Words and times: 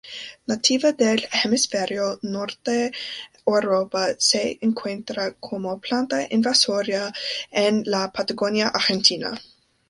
Nativa 0.49 0.91
del 0.99 1.25
hemisferio 1.41 2.07
norte 2.35 2.77
Europa, 3.45 4.07
se 4.29 4.57
encuentra 4.61 5.31
como 5.33 5.77
planta 5.79 6.25
invasora 6.31 7.13
en 7.51 7.83
la 7.85 8.11
Patagonia 8.11 8.69
Argentina. 8.69 9.39